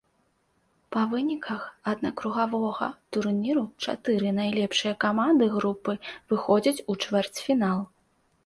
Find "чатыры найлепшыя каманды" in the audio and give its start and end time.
3.89-5.51